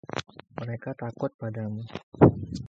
Mereka 0.57 0.89
takut 1.01 1.31
padamu. 1.39 1.81